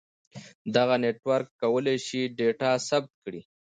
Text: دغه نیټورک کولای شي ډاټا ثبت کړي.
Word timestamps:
دغه 0.75 0.95
نیټورک 1.03 1.47
کولای 1.61 1.97
شي 2.05 2.21
ډاټا 2.37 2.71
ثبت 2.87 3.11
کړي. 3.23 3.41